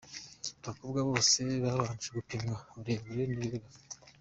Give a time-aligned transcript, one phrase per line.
[0.61, 3.95] Abakobwa bose babanje gupimwa uburebure n'ibiro bafite.